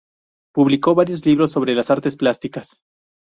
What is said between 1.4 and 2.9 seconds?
sobre las artes plásticas.